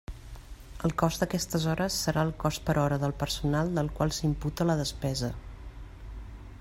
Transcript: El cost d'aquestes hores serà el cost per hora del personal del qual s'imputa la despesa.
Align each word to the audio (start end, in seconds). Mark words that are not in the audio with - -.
El 0.87 0.93
cost 1.01 1.23
d'aquestes 1.23 1.67
hores 1.73 1.97
serà 2.07 2.23
el 2.29 2.33
cost 2.45 2.63
per 2.69 2.75
hora 2.85 2.97
del 3.05 3.13
personal 3.25 3.71
del 3.77 3.93
qual 4.01 4.15
s'imputa 4.19 4.69
la 4.71 4.81
despesa. 4.81 5.31